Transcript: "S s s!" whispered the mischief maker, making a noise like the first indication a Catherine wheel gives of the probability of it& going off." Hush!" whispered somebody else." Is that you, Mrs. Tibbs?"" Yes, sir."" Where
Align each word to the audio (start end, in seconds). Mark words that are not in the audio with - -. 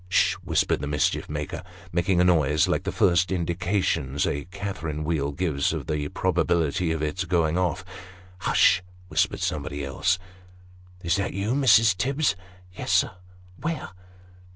"S 0.09 0.33
s 0.33 0.33
s!" 0.33 0.33
whispered 0.43 0.79
the 0.79 0.87
mischief 0.87 1.29
maker, 1.29 1.61
making 1.91 2.19
a 2.19 2.23
noise 2.23 2.67
like 2.67 2.85
the 2.85 2.91
first 2.91 3.31
indication 3.31 4.17
a 4.25 4.45
Catherine 4.45 5.03
wheel 5.03 5.31
gives 5.31 5.73
of 5.73 5.85
the 5.85 6.07
probability 6.07 6.91
of 6.91 7.03
it& 7.03 7.23
going 7.29 7.55
off." 7.55 7.85
Hush!" 8.49 8.81
whispered 9.09 9.41
somebody 9.41 9.85
else." 9.85 10.17
Is 11.03 11.17
that 11.17 11.33
you, 11.33 11.53
Mrs. 11.53 11.95
Tibbs?"" 11.95 12.35
Yes, 12.79 12.91
sir."" 12.91 13.11
Where 13.61 13.89